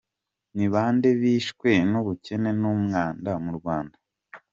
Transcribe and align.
–Ni 0.55 0.65
bande 0.73 1.09
bishwe 1.21 1.69
n’ubukene 1.91 2.49
n’umwanda 2.61 3.31
mu 3.43 3.51
Rwanda? 3.57 3.97